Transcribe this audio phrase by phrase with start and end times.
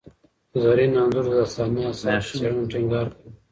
[0.61, 3.29] زرین انځور د داستاني اثر په څېړنه ټینګار کاوه.